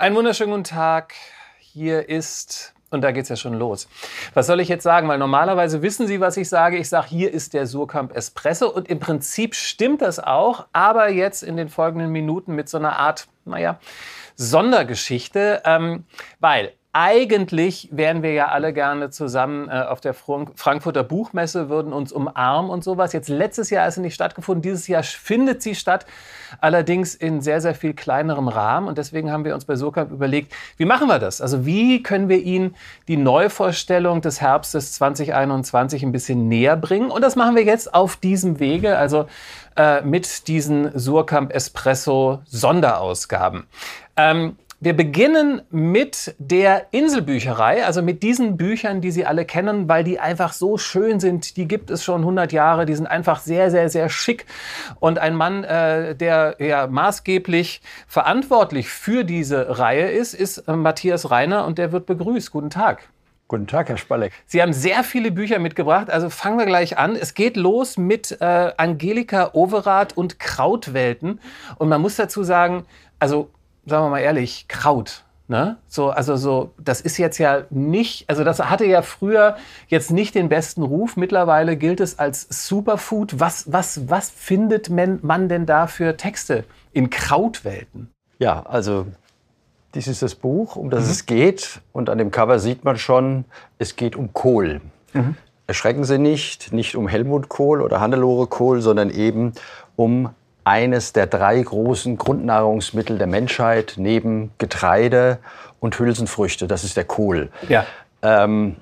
Einen 0.00 0.16
wunderschönen 0.16 0.52
guten 0.52 0.64
Tag. 0.64 1.12
Hier 1.58 2.08
ist, 2.08 2.72
und 2.88 3.02
da 3.02 3.12
geht 3.12 3.24
es 3.24 3.28
ja 3.28 3.36
schon 3.36 3.52
los. 3.52 3.86
Was 4.32 4.46
soll 4.46 4.60
ich 4.60 4.68
jetzt 4.68 4.82
sagen? 4.82 5.06
Weil 5.08 5.18
normalerweise 5.18 5.82
wissen 5.82 6.06
Sie, 6.06 6.20
was 6.20 6.38
ich 6.38 6.48
sage. 6.48 6.78
Ich 6.78 6.88
sage, 6.88 7.08
hier 7.08 7.30
ist 7.30 7.52
der 7.52 7.66
Surkamp 7.66 8.16
Espresso. 8.16 8.70
Und 8.70 8.88
im 8.88 8.98
Prinzip 8.98 9.54
stimmt 9.54 10.00
das 10.00 10.18
auch, 10.18 10.64
aber 10.72 11.10
jetzt 11.10 11.42
in 11.42 11.58
den 11.58 11.68
folgenden 11.68 12.10
Minuten 12.12 12.54
mit 12.54 12.70
so 12.70 12.78
einer 12.78 12.96
Art, 12.96 13.28
naja, 13.44 13.78
Sondergeschichte. 14.36 15.60
Ähm, 15.66 16.04
weil 16.38 16.72
eigentlich 16.92 17.88
wären 17.92 18.24
wir 18.24 18.32
ja 18.32 18.48
alle 18.48 18.72
gerne 18.72 19.10
zusammen 19.10 19.68
äh, 19.68 19.82
auf 19.82 20.00
der 20.00 20.12
Frankfurter 20.12 21.04
Buchmesse, 21.04 21.68
würden 21.68 21.92
uns 21.92 22.10
umarmen 22.10 22.68
und 22.68 22.82
sowas. 22.82 23.12
Jetzt 23.12 23.28
letztes 23.28 23.70
Jahr 23.70 23.86
ist 23.86 23.94
sie 23.94 24.00
nicht 24.00 24.14
stattgefunden, 24.14 24.62
dieses 24.62 24.88
Jahr 24.88 25.04
findet 25.04 25.62
sie 25.62 25.76
statt, 25.76 26.04
allerdings 26.60 27.14
in 27.14 27.42
sehr, 27.42 27.60
sehr 27.60 27.76
viel 27.76 27.94
kleinerem 27.94 28.48
Rahmen. 28.48 28.88
Und 28.88 28.98
deswegen 28.98 29.30
haben 29.30 29.44
wir 29.44 29.54
uns 29.54 29.66
bei 29.66 29.76
Surkamp 29.76 30.10
überlegt, 30.10 30.52
wie 30.78 30.84
machen 30.84 31.06
wir 31.06 31.20
das? 31.20 31.40
Also 31.40 31.64
wie 31.64 32.02
können 32.02 32.28
wir 32.28 32.42
Ihnen 32.42 32.74
die 33.06 33.16
Neuvorstellung 33.16 34.20
des 34.20 34.40
Herbstes 34.40 34.92
2021 34.94 36.02
ein 36.02 36.10
bisschen 36.10 36.48
näher 36.48 36.76
bringen? 36.76 37.12
Und 37.12 37.22
das 37.22 37.36
machen 37.36 37.54
wir 37.54 37.62
jetzt 37.62 37.94
auf 37.94 38.16
diesem 38.16 38.58
Wege, 38.58 38.98
also 38.98 39.26
äh, 39.76 40.02
mit 40.02 40.48
diesen 40.48 40.90
Surkamp 40.98 41.54
Espresso 41.54 42.40
Sonderausgaben. 42.46 43.68
Ähm, 44.16 44.56
wir 44.82 44.96
beginnen 44.96 45.60
mit 45.68 46.34
der 46.38 46.86
Inselbücherei, 46.90 47.84
also 47.84 48.00
mit 48.00 48.22
diesen 48.22 48.56
Büchern, 48.56 49.02
die 49.02 49.10
Sie 49.10 49.26
alle 49.26 49.44
kennen, 49.44 49.90
weil 49.90 50.04
die 50.04 50.18
einfach 50.18 50.54
so 50.54 50.78
schön 50.78 51.20
sind. 51.20 51.58
Die 51.58 51.68
gibt 51.68 51.90
es 51.90 52.02
schon 52.02 52.22
100 52.22 52.50
Jahre, 52.50 52.86
die 52.86 52.94
sind 52.94 53.06
einfach 53.06 53.40
sehr, 53.40 53.70
sehr, 53.70 53.90
sehr 53.90 54.08
schick. 54.08 54.46
Und 54.98 55.18
ein 55.18 55.34
Mann, 55.34 55.64
äh, 55.64 56.16
der 56.16 56.56
ja 56.58 56.86
maßgeblich 56.86 57.82
verantwortlich 58.06 58.88
für 58.88 59.24
diese 59.24 59.78
Reihe 59.78 60.10
ist, 60.10 60.32
ist 60.32 60.58
äh, 60.66 60.74
Matthias 60.74 61.30
Reiner 61.30 61.66
und 61.66 61.76
der 61.76 61.92
wird 61.92 62.06
begrüßt. 62.06 62.50
Guten 62.50 62.70
Tag. 62.70 63.10
Guten 63.48 63.66
Tag, 63.66 63.90
Herr 63.90 63.98
Spalleck. 63.98 64.32
Sie 64.46 64.62
haben 64.62 64.72
sehr 64.72 65.04
viele 65.04 65.30
Bücher 65.30 65.58
mitgebracht, 65.58 66.08
also 66.08 66.30
fangen 66.30 66.56
wir 66.56 66.66
gleich 66.66 66.96
an. 66.96 67.16
Es 67.16 67.34
geht 67.34 67.58
los 67.58 67.98
mit 67.98 68.40
äh, 68.40 68.72
Angelika 68.78 69.50
Overath 69.52 70.16
und 70.16 70.38
Krautwelten. 70.38 71.38
Und 71.76 71.90
man 71.90 72.00
muss 72.00 72.16
dazu 72.16 72.44
sagen, 72.44 72.86
also 73.18 73.50
sagen 73.86 74.06
wir 74.06 74.10
mal 74.10 74.20
ehrlich, 74.20 74.66
Kraut. 74.68 75.24
Ne? 75.50 75.78
So, 75.88 76.10
also 76.10 76.36
so, 76.36 76.74
das 76.78 77.00
ist 77.00 77.18
jetzt 77.18 77.38
ja 77.38 77.64
nicht, 77.70 78.30
also 78.30 78.44
das 78.44 78.60
hatte 78.60 78.84
ja 78.84 79.02
früher 79.02 79.56
jetzt 79.88 80.12
nicht 80.12 80.36
den 80.36 80.48
besten 80.48 80.84
Ruf. 80.84 81.16
Mittlerweile 81.16 81.76
gilt 81.76 81.98
es 81.98 82.20
als 82.20 82.46
Superfood. 82.68 83.40
Was, 83.40 83.72
was, 83.72 84.08
was 84.08 84.30
findet 84.30 84.90
man 84.90 85.48
denn 85.48 85.66
da 85.66 85.88
für 85.88 86.16
Texte 86.16 86.62
in 86.92 87.10
Krautwelten? 87.10 88.10
Ja, 88.38 88.62
also 88.62 89.06
dies 89.96 90.06
ist 90.06 90.22
das 90.22 90.36
Buch, 90.36 90.76
um 90.76 90.88
das 90.88 91.06
mhm. 91.06 91.10
es 91.10 91.26
geht. 91.26 91.80
Und 91.90 92.10
an 92.10 92.18
dem 92.18 92.30
Cover 92.30 92.60
sieht 92.60 92.84
man 92.84 92.96
schon, 92.96 93.44
es 93.78 93.96
geht 93.96 94.14
um 94.14 94.32
Kohl. 94.32 94.80
Mhm. 95.14 95.34
Erschrecken 95.66 96.04
Sie 96.04 96.18
nicht, 96.18 96.72
nicht 96.72 96.94
um 96.94 97.08
Helmut 97.08 97.48
Kohl 97.48 97.82
oder 97.82 98.00
Hannelore 98.00 98.46
Kohl, 98.46 98.80
sondern 98.80 99.10
eben 99.10 99.52
um 99.96 100.30
eines 100.64 101.12
der 101.12 101.26
drei 101.26 101.60
großen 101.60 102.16
Grundnahrungsmittel 102.18 103.18
der 103.18 103.26
Menschheit 103.26 103.94
neben 103.96 104.52
Getreide 104.58 105.38
und 105.80 105.98
Hülsenfrüchte. 105.98 106.66
Das 106.66 106.84
ist 106.84 106.96
der 106.96 107.04
Kohl. 107.04 107.50
Ja. 107.68 107.86
Ähm, 108.22 108.76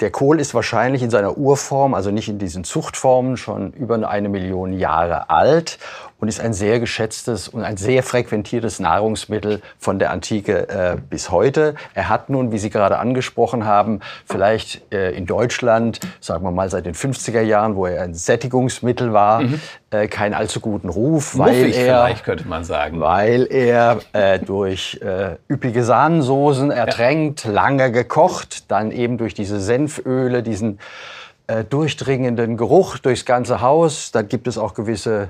der 0.00 0.10
Kohl 0.10 0.40
ist 0.40 0.54
wahrscheinlich 0.54 1.02
in 1.02 1.10
seiner 1.10 1.36
Urform, 1.36 1.94
also 1.94 2.10
nicht 2.10 2.28
in 2.28 2.38
diesen 2.38 2.64
Zuchtformen, 2.64 3.36
schon 3.36 3.72
über 3.72 4.08
eine 4.08 4.28
Million 4.28 4.72
Jahre 4.72 5.30
alt 5.30 5.78
und 6.24 6.28
ist 6.28 6.40
ein 6.40 6.54
sehr 6.54 6.80
geschätztes 6.80 7.48
und 7.48 7.64
ein 7.64 7.76
sehr 7.76 8.02
frequentiertes 8.02 8.80
Nahrungsmittel 8.80 9.60
von 9.78 9.98
der 9.98 10.10
Antike 10.10 10.70
äh, 10.70 10.96
bis 11.10 11.30
heute. 11.30 11.74
Er 11.92 12.08
hat 12.08 12.30
nun, 12.30 12.50
wie 12.50 12.56
Sie 12.56 12.70
gerade 12.70 12.98
angesprochen 12.98 13.66
haben, 13.66 14.00
vielleicht 14.24 14.90
äh, 14.90 15.10
in 15.10 15.26
Deutschland, 15.26 16.00
sagen 16.20 16.42
wir 16.42 16.50
mal 16.50 16.70
seit 16.70 16.86
den 16.86 16.94
50er 16.94 17.42
Jahren, 17.42 17.76
wo 17.76 17.84
er 17.84 18.04
ein 18.04 18.14
Sättigungsmittel 18.14 19.12
war, 19.12 19.42
mhm. 19.42 19.60
äh, 19.90 20.08
keinen 20.08 20.32
allzu 20.32 20.60
guten 20.60 20.88
Ruf, 20.88 21.36
weil 21.36 21.58
Muffig 21.58 21.76
er, 21.76 22.06
vielleicht 22.06 22.24
könnte 22.24 22.48
man 22.48 22.64
sagen, 22.64 23.02
weil 23.02 23.46
er 23.50 23.98
äh, 24.14 24.38
durch 24.38 24.98
äh, 25.02 25.36
üppige 25.52 25.84
Sahnensoßen 25.84 26.70
ertränkt, 26.70 27.44
ja. 27.44 27.50
lange 27.50 27.92
gekocht, 27.92 28.70
dann 28.70 28.92
eben 28.92 29.18
durch 29.18 29.34
diese 29.34 29.60
Senföle, 29.60 30.42
diesen 30.42 30.78
äh, 31.46 31.62
durchdringenden 31.62 32.56
Geruch 32.56 32.96
durchs 32.96 33.26
ganze 33.26 33.60
Haus. 33.60 34.12
Dann 34.12 34.28
gibt 34.28 34.48
es 34.48 34.56
auch 34.56 34.72
gewisse 34.72 35.28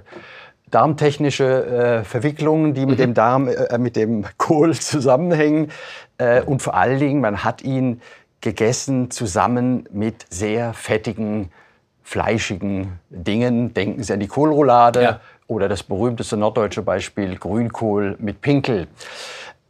darmtechnische 0.74 2.00
äh, 2.00 2.04
Verwicklungen, 2.04 2.74
die 2.74 2.86
mit 2.86 2.98
mhm. 2.98 3.02
dem 3.02 3.14
Darm, 3.14 3.48
äh, 3.48 3.78
mit 3.78 3.96
dem 3.96 4.24
Kohl 4.38 4.74
zusammenhängen. 4.74 5.70
Äh, 6.18 6.42
und 6.42 6.62
vor 6.62 6.74
allen 6.74 6.98
Dingen, 6.98 7.20
man 7.20 7.44
hat 7.44 7.62
ihn 7.62 8.00
gegessen 8.40 9.10
zusammen 9.10 9.88
mit 9.90 10.26
sehr 10.28 10.74
fettigen, 10.74 11.50
fleischigen 12.02 12.98
Dingen. 13.08 13.72
Denken 13.72 14.02
Sie 14.02 14.12
an 14.12 14.20
die 14.20 14.26
Kohlroulade 14.26 15.02
ja. 15.02 15.20
oder 15.46 15.68
das 15.68 15.82
berühmteste 15.82 16.36
norddeutsche 16.36 16.82
Beispiel 16.82 17.36
Grünkohl 17.36 18.16
mit 18.18 18.42
Pinkel. 18.42 18.88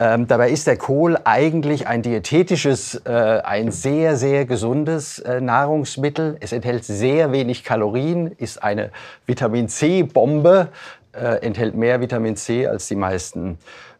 Ähm, 0.00 0.26
dabei 0.26 0.50
ist 0.50 0.66
der 0.66 0.76
Kohl 0.76 1.16
eigentlich 1.24 1.86
ein 1.86 2.02
diätetisches, 2.02 3.00
äh, 3.04 3.10
ein 3.10 3.70
sehr, 3.70 4.16
sehr 4.16 4.44
gesundes 4.44 5.20
äh, 5.20 5.40
Nahrungsmittel. 5.40 6.36
Es 6.40 6.52
enthält 6.52 6.84
sehr 6.84 7.30
wenig 7.30 7.62
Kalorien, 7.62 8.32
ist 8.38 8.62
eine 8.62 8.90
Vitamin 9.24 9.68
C-Bombe, 9.68 10.68
äh, 11.12 11.36
enthält 11.46 11.76
mehr 11.76 12.00
Vitamin 12.00 12.34
C 12.34 12.66
als 12.66 12.88
die 12.88 12.96
meisten 12.96 13.58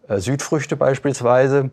äh, 0.09 0.19
Südfrüchte 0.19 0.75
beispielsweise 0.75 1.71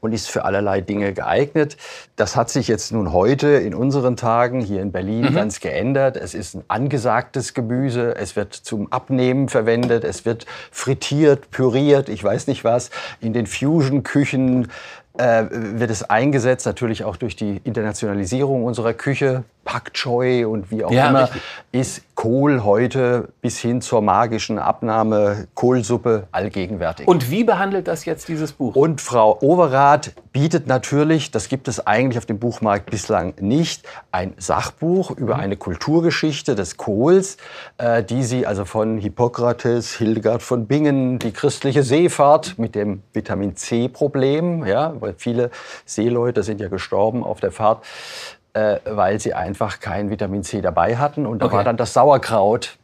und 0.00 0.12
ist 0.12 0.30
für 0.30 0.44
allerlei 0.44 0.80
Dinge 0.80 1.12
geeignet. 1.12 1.76
Das 2.16 2.36
hat 2.36 2.50
sich 2.50 2.68
jetzt 2.68 2.92
nun 2.92 3.12
heute 3.12 3.48
in 3.48 3.74
unseren 3.74 4.16
Tagen 4.16 4.60
hier 4.60 4.82
in 4.82 4.92
Berlin 4.92 5.26
mhm. 5.26 5.34
ganz 5.34 5.60
geändert. 5.60 6.16
Es 6.16 6.34
ist 6.34 6.54
ein 6.54 6.64
angesagtes 6.68 7.54
Gemüse, 7.54 8.14
es 8.16 8.36
wird 8.36 8.54
zum 8.54 8.92
Abnehmen 8.92 9.48
verwendet, 9.48 10.04
es 10.04 10.24
wird 10.24 10.46
frittiert, 10.70 11.50
püriert, 11.50 12.08
ich 12.08 12.22
weiß 12.22 12.46
nicht 12.46 12.64
was, 12.64 12.90
in 13.20 13.32
den 13.32 13.46
Fusion-Küchen 13.46 14.68
äh, 15.18 15.44
wird 15.50 15.90
es 15.90 16.08
eingesetzt, 16.08 16.64
natürlich 16.66 17.04
auch 17.04 17.16
durch 17.16 17.36
die 17.36 17.60
Internationalisierung 17.64 18.64
unserer 18.64 18.94
Küche. 18.94 19.44
Pak 19.68 19.92
Choi 19.92 20.46
und 20.46 20.70
wie 20.70 20.82
auch 20.82 20.90
ja, 20.90 21.10
immer, 21.10 21.24
richtig. 21.24 21.42
ist 21.72 22.02
Kohl 22.14 22.64
heute 22.64 23.28
bis 23.42 23.58
hin 23.58 23.82
zur 23.82 24.00
magischen 24.00 24.58
Abnahme 24.58 25.46
Kohlsuppe 25.54 26.26
allgegenwärtig. 26.32 27.06
Und 27.06 27.30
wie 27.30 27.44
behandelt 27.44 27.86
das 27.86 28.06
jetzt 28.06 28.28
dieses 28.28 28.52
Buch? 28.52 28.74
Und 28.74 29.02
Frau 29.02 29.38
Overath 29.42 30.14
bietet 30.32 30.66
natürlich, 30.66 31.30
das 31.30 31.48
gibt 31.50 31.68
es 31.68 31.86
eigentlich 31.86 32.16
auf 32.16 32.24
dem 32.24 32.38
Buchmarkt 32.38 32.90
bislang 32.90 33.34
nicht, 33.40 33.86
ein 34.10 34.32
Sachbuch 34.38 35.10
über 35.10 35.34
mhm. 35.34 35.40
eine 35.40 35.56
Kulturgeschichte 35.56 36.54
des 36.54 36.78
Kohls, 36.78 37.36
äh, 37.76 38.02
die 38.02 38.22
sie 38.22 38.46
also 38.46 38.64
von 38.64 38.96
Hippokrates, 38.96 39.94
Hildegard 39.94 40.42
von 40.42 40.66
Bingen, 40.66 41.18
die 41.18 41.30
christliche 41.30 41.82
Seefahrt 41.82 42.58
mit 42.58 42.74
dem 42.74 43.02
Vitamin 43.12 43.54
C-Problem, 43.54 44.64
ja, 44.64 44.94
weil 45.08 45.14
viele 45.16 45.50
Seeleute 45.84 46.42
sind 46.42 46.60
ja 46.60 46.68
gestorben 46.68 47.24
auf 47.24 47.40
der 47.40 47.52
Fahrt, 47.52 47.84
äh, 48.52 48.78
weil 48.84 49.20
sie 49.20 49.34
einfach 49.34 49.80
kein 49.80 50.10
Vitamin 50.10 50.42
C 50.42 50.60
dabei 50.60 50.96
hatten. 50.96 51.26
Und 51.26 51.40
da 51.40 51.46
okay. 51.46 51.56
war 51.56 51.64
dann 51.64 51.76
das 51.76 51.92
Sauerkraut 51.92 52.78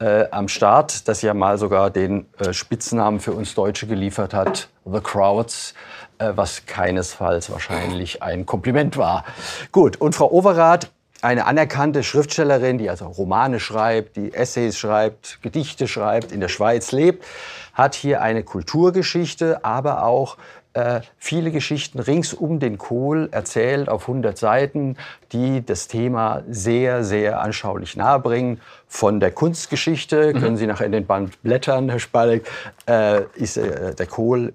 äh, 0.00 0.24
am 0.30 0.48
Start, 0.48 1.08
das 1.08 1.22
ja 1.22 1.34
mal 1.34 1.58
sogar 1.58 1.90
den 1.90 2.26
äh, 2.38 2.52
Spitznamen 2.52 3.20
für 3.20 3.32
uns 3.32 3.54
Deutsche 3.54 3.86
geliefert 3.86 4.34
hat, 4.34 4.68
The 4.84 5.00
Crowds, 5.00 5.74
äh, 6.18 6.32
was 6.34 6.66
keinesfalls 6.66 7.50
wahrscheinlich 7.50 8.22
ein 8.22 8.46
Kompliment 8.46 8.96
war. 8.96 9.24
Gut, 9.72 10.00
und 10.00 10.14
Frau 10.14 10.30
Overath 10.30 10.90
eine 11.22 11.46
anerkannte 11.46 12.02
Schriftstellerin, 12.02 12.76
die 12.76 12.90
also 12.90 13.06
Romane 13.06 13.58
schreibt, 13.58 14.16
die 14.16 14.34
Essays 14.34 14.76
schreibt, 14.76 15.38
Gedichte 15.40 15.88
schreibt, 15.88 16.32
in 16.32 16.40
der 16.40 16.48
Schweiz 16.48 16.92
lebt, 16.92 17.24
hat 17.72 17.94
hier 17.94 18.20
eine 18.20 18.42
Kulturgeschichte, 18.42 19.64
aber 19.64 20.04
auch 20.04 20.36
viele 21.18 21.52
Geschichten 21.52 22.00
rings 22.00 22.34
um 22.34 22.58
den 22.58 22.78
Kohl 22.78 23.28
erzählt 23.30 23.88
auf 23.88 24.02
100 24.08 24.36
Seiten, 24.36 24.96
die 25.32 25.64
das 25.64 25.86
Thema 25.86 26.42
sehr, 26.48 27.04
sehr 27.04 27.40
anschaulich 27.40 27.96
nahebringen. 27.96 28.60
Von 28.88 29.20
der 29.20 29.30
Kunstgeschichte, 29.30 30.32
mhm. 30.34 30.40
können 30.40 30.56
Sie 30.56 30.66
nachher 30.66 30.86
in 30.86 30.92
den 30.92 31.06
Band 31.06 31.40
blättern, 31.42 31.88
Herr 31.90 32.00
Spalleck, 32.00 32.48
äh, 32.88 33.22
ist 33.34 33.56
äh, 33.56 33.94
der 33.94 34.06
Kohl 34.06 34.52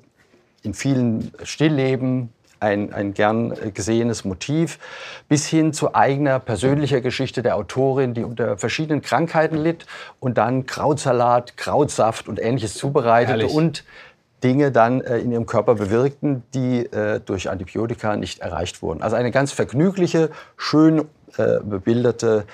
in 0.64 0.74
vielen 0.74 1.32
Stillleben 1.44 2.34
ein, 2.60 2.94
ein 2.94 3.14
gern 3.14 3.54
gesehenes 3.74 4.26
Motiv, 4.26 4.80
bis 5.28 5.48
hin 5.48 5.74
zu 5.74 5.96
eigener 5.96 6.40
persönlicher 6.40 7.02
Geschichte 7.02 7.42
der 7.42 7.56
Autorin, 7.56 8.14
die 8.14 8.24
unter 8.24 8.58
verschiedenen 8.58 9.02
Krankheiten 9.02 9.56
litt 9.56 9.86
und 10.20 10.38
dann 10.38 10.66
Krautsalat, 10.66 11.58
Krautsaft 11.58 12.28
und 12.28 12.40
ähnliches 12.40 12.76
zubereitete 12.76 13.40
Herrlich. 13.40 13.54
und 13.54 13.84
Dinge 14.44 14.72
dann 14.72 15.02
äh, 15.02 15.18
in 15.20 15.32
ihrem 15.32 15.46
Körper 15.46 15.76
bewirkten, 15.76 16.44
die 16.54 16.86
äh, 16.86 17.20
durch 17.20 17.50
Antibiotika 17.50 18.16
nicht 18.16 18.40
erreicht 18.40 18.82
wurden. 18.82 19.02
Also 19.02 19.16
eine 19.16 19.32
ganz 19.32 19.52
vergnügliche, 19.52 20.30
schön 20.58 21.06
äh, 21.38 21.60
bebilderte 21.62 22.46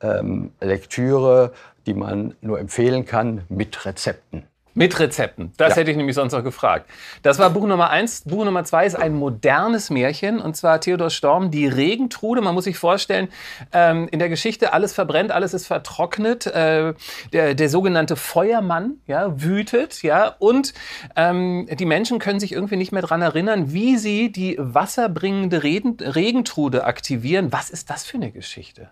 ähm, 0.00 0.52
Lektüre, 0.60 1.52
die 1.86 1.94
man 1.94 2.34
nur 2.40 2.58
empfehlen 2.58 3.04
kann 3.04 3.42
mit 3.48 3.84
Rezepten. 3.84 4.44
Mit 4.76 5.00
Rezepten. 5.00 5.52
Das 5.56 5.70
ja. 5.70 5.76
hätte 5.76 5.90
ich 5.90 5.96
nämlich 5.96 6.14
sonst 6.14 6.34
noch 6.34 6.44
gefragt. 6.44 6.90
Das 7.22 7.38
war 7.38 7.48
Buch 7.48 7.66
Nummer 7.66 7.88
eins. 7.88 8.24
Buch 8.26 8.44
Nummer 8.44 8.62
zwei 8.64 8.84
ist 8.84 8.94
ein 8.94 9.14
modernes 9.14 9.88
Märchen. 9.88 10.38
Und 10.38 10.54
zwar 10.54 10.82
Theodor 10.82 11.08
Storm, 11.08 11.50
Die 11.50 11.66
Regentrude. 11.66 12.42
Man 12.42 12.54
muss 12.54 12.64
sich 12.64 12.76
vorstellen, 12.76 13.28
ähm, 13.72 14.06
in 14.12 14.18
der 14.18 14.28
Geschichte 14.28 14.74
alles 14.74 14.92
verbrennt, 14.92 15.32
alles 15.32 15.54
ist 15.54 15.66
vertrocknet. 15.66 16.44
Äh, 16.44 16.92
der, 17.32 17.54
der 17.54 17.68
sogenannte 17.70 18.16
Feuermann 18.16 19.00
ja, 19.06 19.40
wütet. 19.40 20.02
Ja, 20.02 20.36
und 20.40 20.74
ähm, 21.16 21.66
die 21.72 21.86
Menschen 21.86 22.18
können 22.18 22.38
sich 22.38 22.52
irgendwie 22.52 22.76
nicht 22.76 22.92
mehr 22.92 23.00
daran 23.00 23.22
erinnern, 23.22 23.72
wie 23.72 23.96
sie 23.96 24.30
die 24.30 24.56
wasserbringende 24.58 25.62
Regen, 25.62 25.96
Regentrude 25.98 26.84
aktivieren. 26.84 27.50
Was 27.50 27.70
ist 27.70 27.88
das 27.88 28.04
für 28.04 28.18
eine 28.18 28.30
Geschichte? 28.30 28.90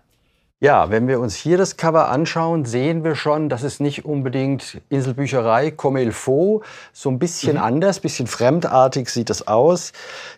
Ja, 0.61 0.89
wenn 0.89 1.09
wir 1.09 1.19
uns 1.19 1.35
hier 1.35 1.57
das 1.57 1.75
Cover 1.75 2.07
anschauen, 2.09 2.63
sehen 2.63 3.03
wir 3.03 3.15
schon, 3.15 3.49
das 3.49 3.61
ist 3.61 3.81
nicht 3.81 4.05
unbedingt 4.05 4.79
Inselbücherei 4.87 5.71
comme 5.71 6.01
il 6.01 6.13
faut. 6.13 6.63
So 6.93 7.09
ein 7.09 7.19
bisschen 7.19 7.57
mhm. 7.57 7.63
anders, 7.63 7.99
bisschen 7.99 8.25
fremdartig 8.25 9.09
sieht 9.09 9.29
das 9.29 9.49
aus. 9.49 9.91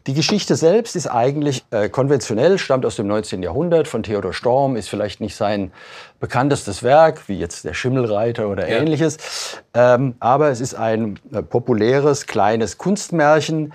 Die 0.07 0.15
Geschichte 0.15 0.55
selbst 0.55 0.95
ist 0.95 1.05
eigentlich 1.05 1.65
äh, 1.69 1.87
konventionell, 1.89 2.57
stammt 2.57 2.83
aus 2.87 2.95
dem 2.95 3.05
19. 3.05 3.43
Jahrhundert 3.43 3.87
von 3.87 4.01
Theodor 4.01 4.33
Storm, 4.33 4.75
ist 4.75 4.89
vielleicht 4.89 5.21
nicht 5.21 5.35
sein 5.35 5.71
bekanntestes 6.19 6.81
Werk, 6.81 7.29
wie 7.29 7.37
jetzt 7.37 7.63
der 7.63 7.75
Schimmelreiter 7.75 8.49
oder 8.49 8.67
ja. 8.67 8.79
ähnliches. 8.79 9.61
Ähm, 9.75 10.15
aber 10.19 10.49
es 10.49 10.61
ist 10.61 10.73
ein 10.73 11.19
äh, 11.31 11.43
populäres, 11.43 12.25
kleines 12.25 12.79
Kunstmärchen, 12.79 13.71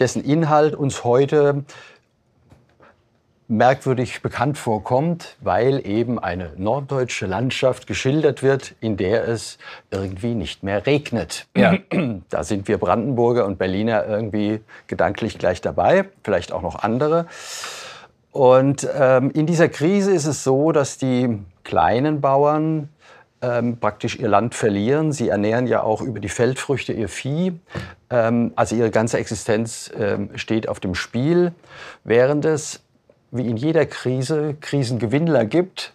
dessen 0.00 0.24
Inhalt 0.24 0.74
uns 0.74 1.04
heute 1.04 1.64
merkwürdig 3.56 4.22
bekannt 4.22 4.58
vorkommt, 4.58 5.36
weil 5.40 5.86
eben 5.86 6.18
eine 6.18 6.52
norddeutsche 6.56 7.26
Landschaft 7.26 7.86
geschildert 7.86 8.42
wird, 8.42 8.74
in 8.80 8.96
der 8.96 9.28
es 9.28 9.58
irgendwie 9.90 10.34
nicht 10.34 10.62
mehr 10.62 10.86
regnet. 10.86 11.46
Ja. 11.56 11.78
Da 12.30 12.42
sind 12.42 12.68
wir 12.68 12.78
Brandenburger 12.78 13.44
und 13.44 13.58
Berliner 13.58 14.06
irgendwie 14.06 14.60
gedanklich 14.86 15.38
gleich 15.38 15.60
dabei, 15.60 16.06
vielleicht 16.22 16.52
auch 16.52 16.62
noch 16.62 16.76
andere. 16.76 17.26
Und 18.32 18.88
ähm, 18.98 19.30
in 19.30 19.46
dieser 19.46 19.68
Krise 19.68 20.12
ist 20.12 20.26
es 20.26 20.42
so, 20.42 20.72
dass 20.72 20.98
die 20.98 21.38
kleinen 21.62 22.20
Bauern 22.20 22.88
ähm, 23.42 23.78
praktisch 23.78 24.16
ihr 24.18 24.28
Land 24.28 24.54
verlieren. 24.54 25.12
Sie 25.12 25.28
ernähren 25.28 25.66
ja 25.66 25.82
auch 25.82 26.00
über 26.00 26.18
die 26.18 26.28
Feldfrüchte 26.28 26.92
ihr 26.92 27.08
Vieh. 27.08 27.60
Ähm, 28.10 28.52
also 28.56 28.74
ihre 28.74 28.90
ganze 28.90 29.18
Existenz 29.18 29.90
ähm, 29.96 30.30
steht 30.34 30.68
auf 30.68 30.80
dem 30.80 30.94
Spiel, 30.94 31.52
während 32.04 32.44
es 32.44 32.80
wie 33.34 33.48
in 33.48 33.56
jeder 33.56 33.84
Krise 33.84 34.54
Krisengewinnler 34.60 35.44
gibt, 35.44 35.92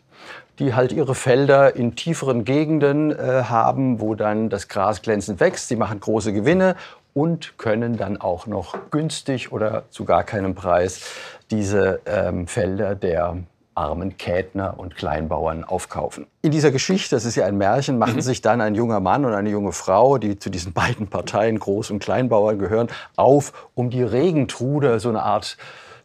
die 0.60 0.74
halt 0.74 0.92
ihre 0.92 1.16
Felder 1.16 1.76
in 1.76 1.96
tieferen 1.96 2.44
Gegenden 2.44 3.12
äh, 3.12 3.44
haben, 3.44 4.02
wo 4.02 4.14
dann 4.14 4.50
das 4.50 4.68
Gras 4.68 5.02
glänzend 5.02 5.40
wächst. 5.40 5.70
Sie 5.70 5.78
machen 5.78 6.02
große 6.02 6.34
Gewinne 6.34 6.76
und 7.14 7.58
können 7.58 7.98
dann 7.98 8.20
auch 8.20 8.46
noch 8.46 8.78
günstig 8.92 9.52
oder 9.54 9.84
zu 9.90 10.04
gar 10.04 10.24
keinem 10.24 10.54
Preis 10.54 11.10
diese 11.50 12.02
ähm, 12.06 12.46
Felder 12.46 12.94
der 12.94 13.38
armen 13.74 14.18
Kätner 14.18 14.78
und 14.78 14.98
Kleinbauern 14.98 15.64
aufkaufen. 15.64 16.28
In 16.42 16.52
dieser 16.52 16.72
Geschichte, 16.72 17.16
das 17.16 17.24
ist 17.24 17.36
ja 17.36 17.46
ein 17.46 17.58
Märchen, 17.58 17.98
machen 17.98 18.16
mhm. 18.16 18.22
sich 18.22 18.42
dann 18.42 18.60
ein 18.60 18.76
junger 18.76 19.00
Mann 19.00 19.24
und 19.24 19.34
eine 19.34 19.50
junge 19.50 19.72
Frau, 19.72 20.18
die 20.18 20.38
zu 20.38 20.50
diesen 20.50 20.74
beiden 20.74 21.08
Parteien 21.08 21.58
Groß- 21.58 21.90
und 21.90 22.00
Kleinbauern 22.00 22.60
gehören, 22.60 22.90
auf, 23.16 23.70
um 23.76 23.90
die 23.90 24.04
Regentrude, 24.04 25.00
so 25.00 25.08
eine 25.08 25.24
Art 25.24 25.58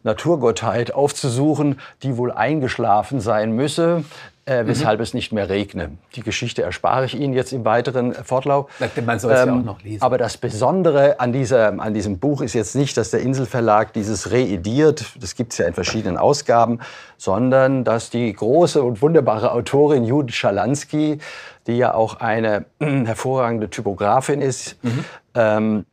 Naturgottheit 0.05 0.93
aufzusuchen, 0.93 1.79
die 2.03 2.15
wohl 2.15 2.31
eingeschlafen 2.31 3.19
sein 3.19 3.51
müsse. 3.51 4.05
Äh, 4.47 4.61
mhm. 4.61 4.67
weshalb 4.67 4.99
mhm. 4.99 5.03
es 5.03 5.13
nicht 5.15 5.31
mehr 5.31 5.49
regne. 5.49 5.97
Die 6.13 6.21
Geschichte 6.21 6.61
erspare 6.61 7.05
ich 7.05 7.19
Ihnen 7.19 7.33
jetzt 7.33 7.51
im 7.51 7.65
weiteren 7.65 8.13
Fortlauf. 8.13 8.69
Man 9.03 9.17
soll 9.17 9.31
es 9.31 9.41
ähm, 9.41 9.47
ja 9.47 9.55
auch 9.55 9.63
noch 9.63 9.81
lesen. 9.81 10.03
Aber 10.03 10.19
das 10.19 10.37
Besondere 10.37 11.19
an, 11.19 11.33
dieser, 11.33 11.79
an 11.79 11.95
diesem 11.95 12.19
Buch 12.19 12.43
ist 12.43 12.53
jetzt 12.53 12.75
nicht, 12.75 12.95
dass 12.95 13.09
der 13.09 13.21
Inselverlag 13.21 13.91
dieses 13.93 14.29
reediert, 14.29 15.03
das 15.19 15.33
gibt 15.33 15.53
es 15.53 15.57
ja 15.57 15.65
in 15.65 15.73
verschiedenen 15.73 16.17
Ausgaben, 16.17 16.79
sondern 17.17 17.83
dass 17.83 18.11
die 18.11 18.31
große 18.31 18.83
und 18.83 19.01
wunderbare 19.01 19.51
Autorin 19.51 20.03
Judith 20.03 20.35
Schalansky, 20.35 21.17
die 21.65 21.77
ja 21.77 21.95
auch 21.95 22.19
eine 22.19 22.65
hervorragende 22.79 23.71
Typografin 23.71 24.41
ist, 24.41 24.77
mhm. 24.83 25.05
ähm, 25.33 25.85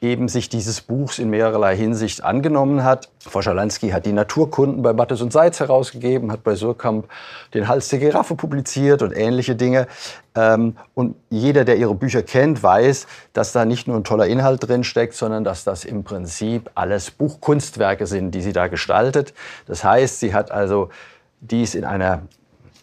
eben 0.00 0.28
sich 0.28 0.48
dieses 0.48 0.80
Buchs 0.80 1.18
in 1.18 1.28
mehrerlei 1.28 1.76
Hinsicht 1.76 2.24
angenommen 2.24 2.84
hat. 2.84 3.10
Frau 3.18 3.42
Schalansky 3.42 3.90
hat 3.90 4.06
die 4.06 4.12
Naturkunden 4.12 4.82
bei 4.82 4.92
Mattes 4.94 5.20
und 5.20 5.32
Seitz 5.32 5.60
herausgegeben, 5.60 6.32
hat 6.32 6.42
bei 6.42 6.54
Surkamp 6.54 7.06
den 7.52 7.68
Hals 7.68 7.88
der 7.88 7.98
Giraffe 7.98 8.34
publiziert 8.34 9.02
und 9.02 9.12
ähnliche 9.12 9.56
Dinge. 9.56 9.86
Ähm, 10.34 10.76
und 10.94 11.16
jeder, 11.28 11.64
der 11.64 11.76
ihre 11.76 11.94
Bücher 11.94 12.22
kennt, 12.22 12.62
weiß, 12.62 13.06
dass 13.34 13.52
da 13.52 13.66
nicht 13.66 13.88
nur 13.88 13.96
ein 13.96 14.04
toller 14.04 14.26
Inhalt 14.26 14.66
drin 14.66 14.84
steckt, 14.84 15.14
sondern 15.14 15.44
dass 15.44 15.64
das 15.64 15.84
im 15.84 16.02
Prinzip 16.02 16.70
alles 16.74 17.10
Buchkunstwerke 17.10 18.06
sind, 18.06 18.34
die 18.34 18.40
sie 18.40 18.54
da 18.54 18.68
gestaltet. 18.68 19.34
Das 19.66 19.84
heißt, 19.84 20.20
sie 20.20 20.32
hat 20.32 20.50
also 20.50 20.88
dies 21.40 21.74
in 21.74 21.84
einer 21.84 22.22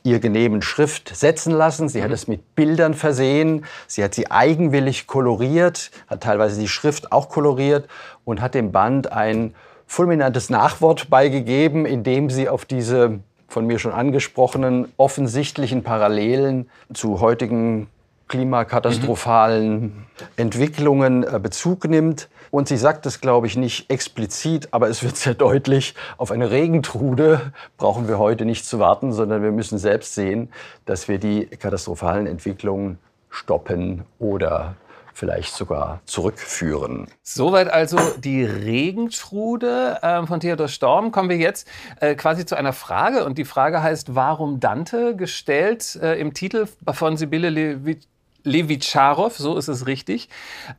ihr 0.07 0.19
genehmen 0.19 0.61
Schrift 0.61 1.15
setzen 1.15 1.51
lassen. 1.51 1.89
Sie 1.89 1.99
mhm. 1.99 2.03
hat 2.05 2.11
es 2.11 2.27
mit 2.27 2.55
Bildern 2.55 2.93
versehen. 2.93 3.65
Sie 3.87 4.03
hat 4.03 4.15
sie 4.15 4.31
eigenwillig 4.31 5.07
koloriert, 5.07 5.91
hat 6.07 6.23
teilweise 6.23 6.59
die 6.59 6.67
Schrift 6.67 7.11
auch 7.11 7.29
koloriert 7.29 7.87
und 8.25 8.41
hat 8.41 8.55
dem 8.55 8.71
Band 8.71 9.11
ein 9.11 9.53
fulminantes 9.85 10.49
Nachwort 10.49 11.09
beigegeben, 11.09 11.85
indem 11.85 12.29
sie 12.29 12.49
auf 12.49 12.65
diese 12.65 13.19
von 13.47 13.65
mir 13.65 13.79
schon 13.79 13.93
angesprochenen 13.93 14.91
offensichtlichen 14.97 15.83
Parallelen 15.83 16.69
zu 16.93 17.21
heutigen 17.21 17.87
klimakatastrophalen 18.27 19.81
mhm. 19.81 20.05
Entwicklungen 20.35 21.23
äh, 21.23 21.39
Bezug 21.39 21.85
nimmt. 21.85 22.29
Und 22.49 22.67
sie 22.67 22.77
sagt 22.77 23.05
es, 23.05 23.19
glaube 23.19 23.47
ich, 23.47 23.57
nicht 23.57 23.89
explizit, 23.91 24.69
aber 24.71 24.87
es 24.89 25.03
wird 25.03 25.17
sehr 25.17 25.33
deutlich, 25.33 25.95
auf 26.17 26.31
eine 26.31 26.49
Regentrude 26.49 27.51
brauchen 27.77 28.07
wir 28.07 28.19
heute 28.19 28.45
nicht 28.45 28.65
zu 28.65 28.79
warten, 28.79 29.11
sondern 29.11 29.43
wir 29.43 29.51
müssen 29.51 29.77
selbst 29.77 30.15
sehen, 30.15 30.49
dass 30.85 31.07
wir 31.07 31.19
die 31.19 31.45
katastrophalen 31.47 32.25
Entwicklungen 32.25 32.99
stoppen 33.29 34.05
oder 34.17 34.75
vielleicht 35.17 35.55
sogar 35.55 35.99
zurückführen. 36.05 37.07
Soweit 37.23 37.69
also 37.69 37.97
die 38.19 38.43
Regentrude 38.45 39.97
äh, 40.03 40.25
von 40.27 40.39
Theodor 40.39 40.67
Storm. 40.67 41.11
Kommen 41.11 41.29
wir 41.29 41.37
jetzt 41.37 41.67
äh, 41.99 42.13
quasi 42.13 42.45
zu 42.45 42.55
einer 42.55 42.71
Frage. 42.71 43.25
Und 43.25 43.39
die 43.39 43.45
Frage 43.45 43.81
heißt, 43.81 44.13
warum 44.13 44.59
Dante? 44.59 45.15
Gestellt 45.15 45.95
äh, 46.01 46.19
im 46.19 46.35
Titel 46.35 46.67
von 46.91 47.17
Sibylle 47.17 47.49
Levit 47.49 48.07
Levitscharow, 48.47 49.35
so 49.35 49.57
ist 49.57 49.67
es 49.67 49.87
richtig. 49.87 50.29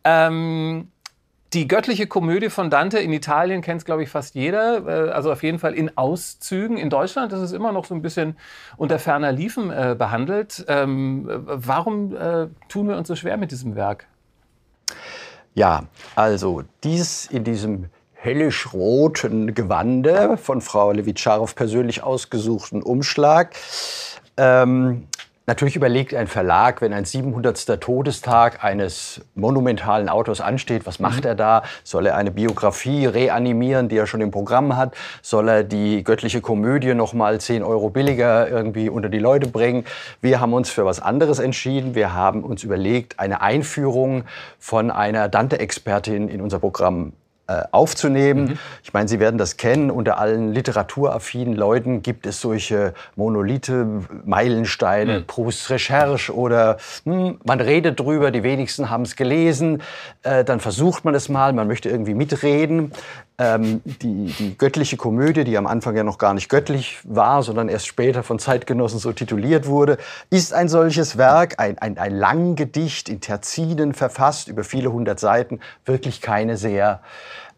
Ähm, 0.05 0.89
die 1.55 1.67
göttliche 1.67 2.07
Komödie 2.07 2.51
von 2.51 2.69
Dante 2.69 2.99
in 2.99 3.13
Italien 3.13 3.63
kennt 3.63 3.81
es, 3.81 3.85
glaube 3.85 4.03
ich, 4.03 4.11
fast 4.11 4.35
jeder. 4.35 4.87
Äh, 4.87 5.11
also 5.11 5.33
auf 5.33 5.43
jeden 5.43 5.59
Fall 5.59 5.75
in 5.75 5.97
Auszügen. 5.97 6.77
In 6.77 6.91
Deutschland 6.91 7.33
ist 7.33 7.41
es 7.41 7.53
immer 7.53 7.73
noch 7.73 7.85
so 7.85 7.95
ein 7.95 8.03
bisschen 8.03 8.37
unter 8.77 8.99
ferner 8.99 9.33
Liefen 9.33 9.71
äh, 9.71 9.97
behandelt. 9.99 10.65
Ähm, 10.69 11.27
warum 11.29 12.15
äh, 12.15 12.49
tun 12.69 12.89
wir 12.89 12.97
uns 12.97 13.09
so 13.09 13.17
schwer 13.17 13.37
mit 13.37 13.51
diesem 13.51 13.77
Werk? 13.77 14.07
Ja, 15.55 15.85
also 16.15 16.63
dies 16.85 17.27
in 17.27 17.45
diesem 17.45 17.87
hellisch-roten 18.13 19.55
Gewande 19.55 20.37
von 20.37 20.61
Frau 20.61 20.93
Levitscharow 20.93 21.55
persönlich 21.55 22.03
ausgesuchten 22.03 22.83
Umschlag 22.83 23.55
ähm, 24.37 25.07
Natürlich 25.49 25.77
überlegt 25.77 26.13
ein 26.15 26.27
Verlag, 26.27 26.83
wenn 26.83 26.93
ein 26.93 27.07
700. 27.07 27.81
Todestag 27.81 28.63
eines 28.63 29.23
monumentalen 29.35 30.11
Autors 30.11 30.43
ansteht, 30.43 30.85
was 30.85 30.99
macht 30.99 31.25
mhm. 31.25 31.29
er 31.29 31.35
da? 31.37 31.63
Soll 31.85 32.05
er 32.05 32.17
eine 32.17 32.31
Biografie 32.31 33.07
reanimieren, 33.07 33.89
die 33.89 33.97
er 33.97 34.07
schon 34.07 34.21
im 34.21 34.31
Programm 34.31 34.77
hat? 34.77 34.95
Soll 35.23 35.49
er 35.49 35.65
die 35.65 36.05
göttliche 36.05 36.43
Komödie 36.43 36.93
noch 36.93 37.15
mal 37.15 37.41
10 37.41 37.63
Euro 37.63 37.89
billiger 37.89 38.47
irgendwie 38.47 38.91
unter 38.91 39.09
die 39.09 39.21
Leute 39.21 39.49
bringen? 39.49 39.87
Wir 40.21 40.39
haben 40.39 40.53
uns 40.53 40.69
für 40.69 40.85
was 40.85 41.01
anderes 41.01 41.39
entschieden. 41.39 41.95
Wir 41.95 42.13
haben 42.13 42.45
uns 42.45 42.63
überlegt, 42.63 43.19
eine 43.19 43.41
Einführung 43.41 44.25
von 44.59 44.91
einer 44.91 45.31
Dante-Expertin 45.31 46.29
in 46.29 46.43
unser 46.43 46.59
Programm 46.59 47.15
aufzunehmen. 47.71 48.45
Mhm. 48.45 48.59
Ich 48.83 48.93
meine, 48.93 49.09
Sie 49.09 49.21
werden 49.21 49.39
das 49.39 49.57
kennen. 49.57 49.91
Unter 49.91 50.19
allen 50.19 50.53
literaturaffinen 50.53 51.55
Leuten 51.55 52.03
gibt 52.03 52.27
es 52.27 52.41
solche 52.41 52.95
Monolithe, 53.17 53.87
Meilensteine, 54.25 55.21
mhm. 55.21 55.27
Prousts 55.27 55.71
Recherche 55.71 56.35
oder 56.35 56.77
hm, 57.05 57.39
man 57.45 57.61
redet 57.61 57.99
drüber, 57.99 58.31
die 58.31 58.43
wenigsten 58.43 58.91
haben 58.91 59.03
es 59.03 59.17
gelesen. 59.17 59.83
Äh, 60.23 60.45
dann 60.45 60.61
versucht 60.61 61.05
man 61.05 61.15
es 61.15 61.29
mal, 61.29 61.53
man 61.53 61.67
möchte 61.67 61.89
irgendwie 61.89 62.15
mitreden. 62.15 62.93
Ähm, 63.41 63.83
die, 63.85 64.35
die 64.37 64.59
göttliche 64.59 64.97
Komödie, 64.97 65.45
die 65.45 65.57
am 65.57 65.69
Anfang 65.69 65.97
ja 65.97 66.03
noch 66.03 66.19
gar 66.19 66.35
nicht 66.35 66.49
göttlich 66.49 66.99
war, 67.05 67.45
sondern 67.45 67.69
erst 67.69 67.87
später 67.87 68.25
von 68.25 68.41
Zeitgenossen 68.41 68.99
so 68.99 69.13
tituliert 69.13 69.67
wurde, 69.67 69.99
ist 70.29 70.53
ein 70.53 70.69
solches 70.69 71.19
Werk, 71.19 71.55
ein, 71.59 71.79
ein, 71.79 71.99
ein 71.99 72.17
Langgedicht 72.17 73.09
in 73.09 73.21
Terzinen 73.21 73.95
verfasst, 73.95 74.49
über 74.49 74.65
viele 74.65 74.93
hundert 74.93 75.21
Seiten, 75.21 75.61
wirklich 75.85 76.21
keine 76.21 76.57
sehr 76.57 77.01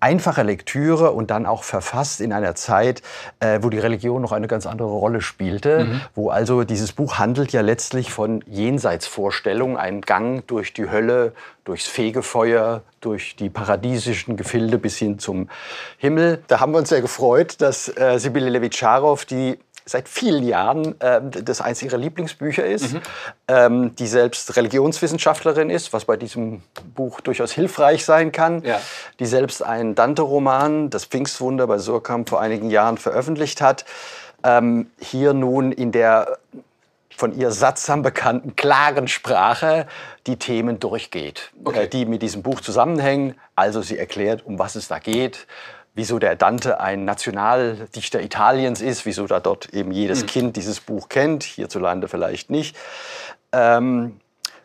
einfacher 0.01 0.45
Lektüre 0.45 1.13
und 1.13 1.31
dann 1.31 1.47
auch 1.47 1.63
verfasst 1.63 2.21
in 2.21 2.33
einer 2.33 2.55
Zeit, 2.55 3.03
äh, 3.39 3.61
wo 3.63 3.69
die 3.69 3.79
Religion 3.79 4.23
noch 4.23 4.33
eine 4.33 4.49
ganz 4.49 4.67
andere 4.67 4.89
Rolle 4.89 5.21
spielte, 5.21 5.85
mhm. 5.85 6.01
wo 6.15 6.31
also 6.31 6.65
dieses 6.65 6.93
Buch 6.93 7.19
handelt 7.19 7.53
ja 7.53 7.61
letztlich 7.61 8.11
von 8.11 8.43
Jenseitsvorstellungen, 8.47 9.77
ein 9.77 10.01
Gang 10.01 10.47
durch 10.47 10.73
die 10.73 10.91
Hölle, 10.91 11.33
durchs 11.65 11.87
Fegefeuer, 11.87 12.83
durch 13.01 13.37
die 13.37 13.51
paradiesischen 13.51 14.37
Gefilde 14.37 14.79
bis 14.79 14.97
hin 14.97 15.19
zum 15.19 15.49
Himmel. 15.99 16.43
Da 16.49 16.61
haben 16.61 16.73
wir 16.73 16.79
uns 16.79 16.89
sehr 16.89 17.03
gefreut, 17.03 17.57
dass 17.61 17.95
äh, 17.97 18.19
Sibylle 18.19 18.49
Levitscharow, 18.49 19.25
die 19.25 19.59
seit 19.85 20.09
vielen 20.09 20.43
Jahren 20.45 21.01
äh, 21.01 21.21
das 21.43 21.61
eines 21.61 21.83
ihrer 21.83 21.97
Lieblingsbücher 21.97 22.65
ist, 22.65 22.93
mhm. 22.93 23.01
ähm, 23.49 23.95
die 23.97 24.07
selbst 24.07 24.57
Religionswissenschaftlerin 24.57 25.71
ist, 25.71 25.93
was 25.93 26.05
bei 26.05 26.17
diesem 26.17 26.63
Buch 26.95 27.21
durchaus 27.21 27.53
hilfreich 27.53 28.05
sein 28.05 28.33
kann, 28.33 28.63
ja. 28.63 28.81
die 29.19 29.27
selbst 29.27 29.63
einen 29.63 29.95
Dante-Roman, 29.95 30.91
das 30.91 31.05
Pfingstwunder 31.05 31.67
bei 31.67 31.79
Surkamp 31.79 32.29
vor 32.29 32.41
einigen 32.41 32.71
Jahren 32.71 32.99
veröffentlicht 32.99 33.61
hat, 33.61 33.85
ähm, 34.45 34.91
hier 35.01 35.35
nun 35.35 35.73
in 35.73 35.93
der 35.93 36.39
von 37.21 37.39
ihr 37.39 37.51
sattsam 37.51 38.01
bekannten, 38.01 38.57
klaren 38.57 39.07
Sprache 39.07 39.87
die 40.27 40.37
Themen 40.37 40.81
durchgeht, 40.81 41.51
okay. 41.65 41.85
äh, 41.85 41.89
die 41.89 42.07
mit 42.07 42.23
diesem 42.23 42.43
Buch 42.43 42.63
zusammenhängen. 42.63 43.35
Also 43.55 43.83
sie 43.83 43.99
erklärt, 43.99 44.47
um 44.47 44.59
was 44.59 44.75
es 44.75 44.89
da 44.89 44.99
geht, 44.99 45.47
wieso 45.95 46.19
der 46.19 46.37
Dante 46.37 46.81
ein 46.81 47.05
Nationaldichter 47.05 48.21
Italiens 48.23 48.81
ist, 48.81 49.07
wieso 49.07 49.27
da 49.27 49.41
dort 49.41 49.73
eben 49.75 49.93
jedes 49.93 50.23
mhm. 50.23 50.27
Kind 50.27 50.57
dieses 50.57 50.81
Buch 50.81 51.09
kennt, 51.09 51.43
hierzulande 51.43 52.09
vielleicht 52.09 52.51
nicht. 52.51 52.77
Ähm, 53.53 54.21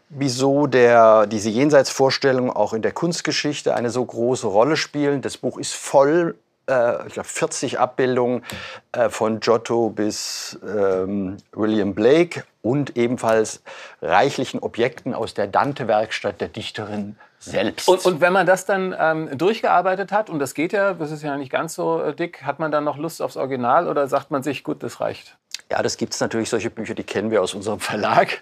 wieso 0.10 0.67
der, 0.67 1.27
diese 1.27 1.50
Jenseitsvorstellungen 1.50 2.51
auch 2.51 2.74
in 2.74 2.82
der 2.82 2.91
Kunstgeschichte 2.91 3.75
eine 3.75 3.89
so 3.89 4.05
große 4.05 4.48
Rolle 4.48 4.77
spielen. 4.77 5.22
Das 5.22 5.38
Buch 5.38 5.58
ist 5.58 5.74
voll 5.74 6.36
äh, 6.69 7.07
ich 7.07 7.13
glaube 7.13 7.27
40 7.27 7.79
Abbildungen 7.79 8.43
äh, 8.91 9.10
von 9.10 9.39
Giotto 9.39 9.89
bis 9.89 10.60
ähm, 10.65 11.38
William 11.51 11.93
Blake 11.93 12.43
und 12.62 12.98
ebenfalls 12.98 13.62
reichlichen 14.01 14.60
Objekten 14.60 15.13
aus 15.13 15.34
der 15.34 15.48
Dante-Werkstatt 15.48 16.41
der 16.41 16.48
Dichterin 16.48 17.15
selbst. 17.39 17.88
Und, 17.88 18.05
und, 18.05 18.22
wenn 18.22 18.34
man 18.34 18.45
das 18.45 18.65
dann 18.65 18.95
ähm, 18.98 19.38
durchgearbeitet 19.38 20.12
hat, 20.12 20.29
und 20.29 20.39
das 20.39 20.53
geht 20.53 20.74
ja, 20.74 20.93
das 20.93 21.12
ist 21.12 21.22
ja 21.22 21.38
nicht 21.38 21.51
ganz 21.51 21.75
so 21.75 22.01
äh, 22.01 22.15
dick, 22.15 22.43
hat 22.43 22.60
man 22.60 22.72
dann 22.72 22.84
noch 22.84 22.98
Lust 22.98 23.22
aufs 23.22 23.38
Original 23.38 23.88
oder 23.88 24.07
sagt 24.07 24.31
man 24.31 24.41
sich, 24.41 24.63
gut, 24.63 24.81
das 24.81 25.00
reicht? 25.00 25.38
Ja, 25.71 25.81
das 25.81 25.97
gibt 25.97 26.13
es 26.13 26.19
natürlich, 26.19 26.50
solche 26.50 26.69
Bücher, 26.69 26.93
die 26.93 27.03
kennen 27.03 27.31
wir 27.31 27.41
aus 27.41 27.55
unserem 27.55 27.79
Verlag. 27.79 28.39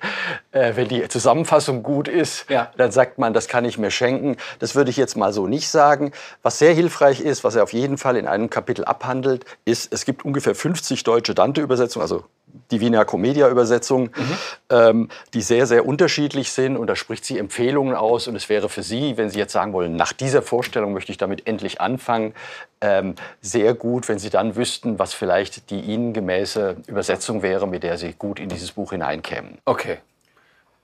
Äh, 0.52 0.76
wenn 0.76 0.88
die 0.88 1.08
Zusammenfassung 1.08 1.82
gut 1.82 2.08
ist, 2.08 2.50
ja. 2.50 2.72
dann 2.78 2.92
sagt 2.92 3.18
man, 3.18 3.34
das 3.34 3.48
kann 3.48 3.66
ich 3.66 3.78
mir 3.78 3.92
schenken. 3.92 4.38
Das 4.60 4.76
würde 4.76 4.92
ich 4.92 4.98
jetzt 4.98 5.16
mal 5.16 5.32
so 5.32 5.48
nicht 5.48 5.70
sagen. 5.70 6.12
Was 6.42 6.60
sehr 6.60 6.74
hilfreich 6.74 7.22
ist, 7.22 7.44
was 7.44 7.56
er 7.56 7.64
auf 7.64 7.74
jeden 7.74 7.98
Fall 7.98 8.18
in 8.18 8.28
einem 8.28 8.50
Kapitel 8.50 8.84
abhandelt, 8.86 9.46
ist, 9.66 9.92
es 9.94 10.06
gibt 10.06 10.26
ungefähr 10.26 10.54
50 10.54 11.04
deutsche 11.04 11.34
Dante-Übersetzungen, 11.34 12.04
also 12.04 12.26
Divina 12.72 13.04
Commedia 13.04 13.50
Übersetzungen, 13.50 14.12
mhm. 14.16 14.38
ähm, 14.70 15.10
die 15.34 15.42
sehr, 15.42 15.66
sehr 15.66 15.86
unterschiedlich 15.86 16.52
sind. 16.52 16.78
Und 16.78 16.88
da 16.88 16.96
spricht 16.96 17.26
sie 17.26 17.38
Empfehlungen 17.38 17.96
aus. 17.96 18.28
Und 18.28 18.36
es 18.36 18.50
wäre 18.50 18.70
für 18.70 18.84
Sie, 18.84 19.18
wenn 19.18 19.30
Sie 19.30 19.40
jetzt 19.40 19.54
sagen 19.54 19.74
wollen, 19.74 19.96
nach 19.96 20.14
dieser 20.14 20.42
Vorstellung 20.42 20.94
möchte 20.94 21.12
ich 21.12 21.18
damit 21.18 21.48
endlich 21.48 21.82
anfangen, 21.82 22.34
ähm, 22.82 23.16
sehr 23.42 23.74
gut, 23.74 24.08
wenn 24.10 24.20
Sie 24.20 24.30
dann 24.30 24.56
wüssten, 24.56 25.00
was 25.00 25.14
vielleicht 25.14 25.70
die 25.70 25.80
Ihnen 25.80 26.14
gemäße 26.14 26.78
Übersetzung 26.88 27.42
wäre, 27.42 27.68
mit 27.68 27.84
der 27.84 27.98
Sie 27.98 28.14
gut 28.14 28.40
in 28.40 28.50
dieses 28.50 28.72
Buch 28.72 28.92
hineinkämen. 28.92 29.58
Okay. 29.66 29.98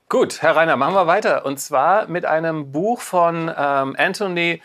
Gut, 0.08 0.42
Herr 0.42 0.56
Reiner, 0.56 0.76
machen 0.76 0.94
wir 0.94 1.06
weiter. 1.06 1.46
Und 1.46 1.60
zwar 1.60 2.08
mit 2.08 2.24
einem 2.24 2.72
Buch 2.72 3.00
von 3.00 3.48
ähm, 3.56 3.94
Anthony 3.96 4.60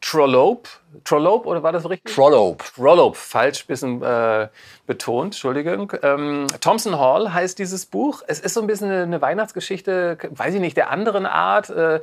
Trollope. 0.00 0.68
Trollope 1.04 1.46
oder 1.46 1.62
war 1.62 1.72
das 1.72 1.88
richtig? 1.88 2.14
Trollope. 2.14 2.64
Trollope, 2.74 3.16
falsch 3.16 3.66
bisschen 3.66 4.02
äh, 4.02 4.48
betont, 4.86 5.34
Entschuldigung. 5.34 5.92
Ähm, 6.02 6.46
Thompson 6.60 6.98
Hall 6.98 7.32
heißt 7.32 7.58
dieses 7.58 7.86
Buch. 7.86 8.22
Es 8.26 8.40
ist 8.40 8.54
so 8.54 8.60
ein 8.60 8.66
bisschen 8.66 8.90
eine 8.90 9.20
Weihnachtsgeschichte, 9.20 10.18
weiß 10.30 10.54
ich 10.54 10.60
nicht, 10.60 10.76
der 10.76 10.90
anderen 10.90 11.26
Art. 11.26 11.68
Äh, 11.70 12.00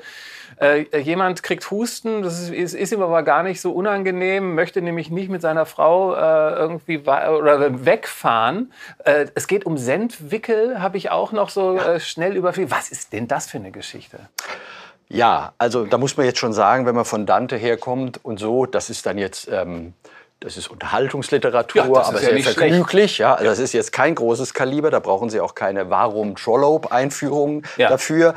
äh, 0.62 1.00
jemand 1.00 1.42
kriegt 1.42 1.70
Husten, 1.72 2.22
das 2.22 2.50
ist, 2.50 2.74
ist, 2.74 2.92
ihm 2.92 3.02
aber 3.02 3.24
gar 3.24 3.44
nicht 3.44 3.60
so 3.60 3.72
unangenehm, 3.72 4.56
möchte 4.56 4.82
nämlich 4.82 5.10
nicht 5.10 5.30
mit 5.30 5.42
seiner 5.42 5.66
Frau 5.66 6.14
äh, 6.14 6.54
irgendwie 6.54 7.00
oder 7.00 7.86
wegfahren. 7.86 8.72
Äh, 9.04 9.28
es 9.36 9.48
geht 9.48 9.66
um 9.66 9.78
Sendwickel, 9.78 10.82
habe 10.82 10.98
ich 10.98 11.12
auch 11.12 11.32
noch 11.32 11.50
so 11.50 11.78
äh, 11.78 12.00
schnell 12.00 12.36
überfliegen. 12.36 12.72
Was 12.72 12.90
ist 12.90 13.14
denn 13.14 13.28
das 13.28 13.48
für 13.48 13.58
eine 13.58 13.72
Geschichte? 13.72 14.20
Ja, 15.08 15.54
also 15.58 15.86
da 15.86 15.98
muss 15.98 16.18
man 16.18 16.26
jetzt 16.26 16.40
schon 16.40 16.54
sagen, 16.54 16.86
wenn 16.86 16.96
man 16.96 17.06
von 17.06 17.26
Dante 17.26 17.58
herkommt 17.58 18.24
und 18.24 18.40
so, 18.40 18.66
das 18.66 18.90
ist 18.90 19.06
dann 19.06 19.18
jetzt 19.18 19.48
ähm, 19.52 19.94
das 20.46 20.58
ist 20.58 20.68
Unterhaltungsliteratur, 20.68 21.82
ja, 21.82 21.88
das 21.88 22.08
aber 22.08 22.20
ist 22.20 22.25
sehr 22.25 22.38
ja 22.38 22.44
vergnüglich. 22.44 23.18
Ja, 23.18 23.34
also 23.34 23.46
ja. 23.46 23.50
Das 23.50 23.58
ist 23.58 23.74
jetzt 23.74 23.92
kein 23.92 24.14
großes 24.14 24.54
Kaliber, 24.54 24.92
da 24.92 25.00
brauchen 25.00 25.32
Sie 25.32 25.40
auch 25.42 25.56
keine 25.56 25.90
Warum 25.90 26.36
Trollope-Einführung 26.36 27.64
ja. 27.78 27.90
dafür. 27.90 28.36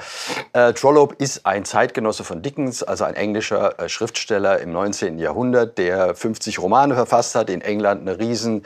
Äh, 0.54 0.72
Trollope 0.72 1.16
ist 1.18 1.44
ein 1.44 1.66
Zeitgenosse 1.66 2.24
von 2.24 2.40
Dickens, 2.40 2.82
also 2.82 3.04
ein 3.04 3.14
englischer 3.14 3.78
äh, 3.78 3.90
Schriftsteller 3.90 4.58
im 4.60 4.72
19. 4.72 5.18
Jahrhundert, 5.18 5.76
der 5.76 6.14
50 6.14 6.58
Romane 6.60 6.94
verfasst 6.94 7.34
hat, 7.34 7.50
in 7.50 7.60
England 7.60 8.00
eine 8.00 8.18
riesen 8.18 8.64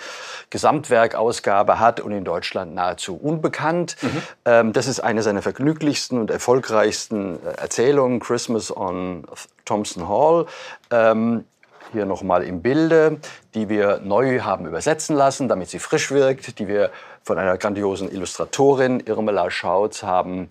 Gesamtwerkausgabe 0.51 1.81
hat 1.81 1.99
und 1.99 2.13
in 2.13 2.25
Deutschland 2.25 2.77
nahezu 2.77 3.17
unbekannt. 3.17 3.97
Mhm. 4.03 4.23
Ähm, 4.45 4.73
das 4.73 4.87
ist 4.87 5.01
eine 5.01 5.25
seiner 5.25 5.43
vergnüglichsten 5.43 6.21
und 6.21 6.31
erfolgreichsten 6.31 7.41
äh, 7.45 7.61
Erzählungen, 7.61 8.21
Christmas 8.21 8.75
on 8.75 9.25
Thompson 9.65 10.09
Hall. 10.09 10.47
Ähm, 10.93 11.45
hier 11.93 12.07
nochmal 12.07 12.43
im 12.43 12.63
Bilde, 12.63 13.19
die 13.55 13.69
wir 13.69 14.01
neu 14.03 14.41
haben 14.41 14.67
übersetzen 14.67 15.17
lassen, 15.17 15.49
damit 15.49 15.71
sie 15.71 15.79
frisch 15.79 16.11
wirkt, 16.11 16.59
die 16.59 16.69
wir 16.69 16.91
von 17.23 17.39
einer 17.39 17.57
grandiosen 17.57 18.11
Illustratorin, 18.11 19.01
Irmela 19.01 19.51
Schautz, 19.51 20.03
haben 20.03 20.49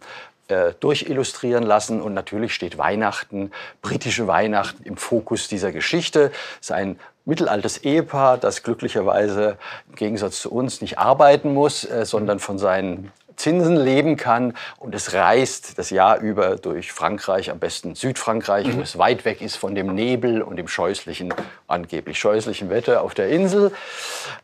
äh, 0.47 0.73
durchillustrieren 0.79 1.63
lassen. 1.63 2.01
Und 2.01 2.13
natürlich 2.13 2.53
steht 2.53 2.77
Weihnachten, 2.77 3.51
britische 3.81 4.27
Weihnachten 4.27 4.83
im 4.83 4.97
Fokus 4.97 5.47
dieser 5.47 5.71
Geschichte. 5.71 6.31
Es 6.59 6.67
ist 6.67 6.71
ein 6.71 6.99
mittelaltes 7.25 7.77
Ehepaar, 7.79 8.37
das 8.37 8.63
glücklicherweise 8.63 9.57
im 9.89 9.95
Gegensatz 9.95 10.41
zu 10.41 10.51
uns 10.51 10.81
nicht 10.81 10.97
arbeiten 10.97 11.53
muss, 11.53 11.85
äh, 11.85 12.05
sondern 12.05 12.39
von 12.39 12.57
seinen 12.57 13.11
Zinsen 13.41 13.75
leben 13.75 14.17
kann 14.17 14.53
und 14.77 14.93
es 14.95 15.13
reist 15.13 15.77
das 15.77 15.89
Jahr 15.89 16.19
über 16.19 16.55
durch 16.55 16.91
Frankreich, 16.91 17.49
am 17.51 17.59
besten 17.59 17.95
Südfrankreich, 17.95 18.67
mhm. 18.67 18.77
wo 18.77 18.81
es 18.81 18.97
weit 18.97 19.25
weg 19.25 19.41
ist 19.41 19.55
von 19.55 19.75
dem 19.75 19.93
Nebel 19.93 20.41
und 20.41 20.57
dem 20.57 20.67
scheußlichen, 20.67 21.33
angeblich 21.67 22.19
scheußlichen 22.19 22.69
Wetter 22.69 23.01
auf 23.01 23.13
der 23.13 23.29
Insel. 23.29 23.71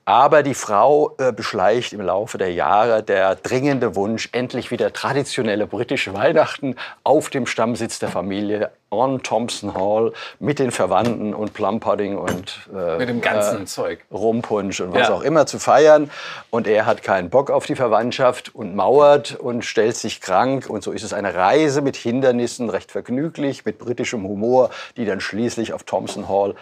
Aber 0.06 0.42
die 0.42 0.54
Frau 0.54 1.16
äh, 1.20 1.32
beschleicht 1.32 1.94
im 1.94 2.01
Laufe 2.01 2.38
der 2.38 2.54
Jahre 2.54 3.04
der 3.04 3.36
dringende 3.36 3.96
Wunsch, 3.96 4.30
endlich 4.32 4.72
wieder 4.72 4.92
traditionelle 4.94 5.68
britische 5.68 6.13
Weihnachten 6.13 6.75
auf 7.04 7.30
dem 7.30 7.46
Stammsitz 7.46 8.00
der 8.00 8.10
Familie 8.10 8.72
on 8.89 9.22
Thompson 9.22 9.74
Hall 9.74 10.13
mit 10.39 10.60
den 10.60 10.72
Verwandten 10.72 11.34
und 11.34 11.54
Plum 11.54 11.80
Pudding 11.80 12.18
und 12.18 12.70
äh, 12.74 12.98
mit 12.98 13.10
dem 13.10 13.22
ganzen 13.22 13.63
äh, 13.63 13.66
Zeug, 13.66 14.00
Rumpunsch 14.12 14.80
und 14.80 14.94
was 14.94 15.10
ja. 15.10 15.13
auch 15.13 15.22
immer 15.22 15.46
zu 15.46 15.60
feiern. 15.60 16.10
Und 16.50 16.68
er 16.68 16.86
hat 16.86 17.04
keinen 17.04 17.30
Bock 17.30 17.51
auf 17.51 17.66
die 17.66 17.75
Verwandtschaft 17.75 18.56
und 18.56 18.75
mauert 18.88 19.36
und 19.36 19.65
stellt 19.65 19.98
sich 19.98 20.22
krank. 20.22 20.70
Und 20.70 20.82
so 20.82 20.94
ist 20.94 21.03
es 21.03 21.12
eine 21.12 21.36
Reise 21.36 21.82
mit 21.82 21.98
Hindernissen, 21.98 22.70
recht 22.70 22.91
vergnüglich, 22.91 23.65
mit 23.65 23.79
britischem 23.79 24.24
Humor, 24.24 24.70
die 24.96 25.06
dann 25.06 25.20
schließlich 25.20 25.74
auf 25.74 25.84
Thompson 25.84 26.29
Hall 26.29 26.56